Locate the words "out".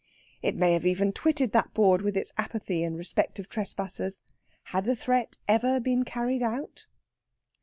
6.41-6.87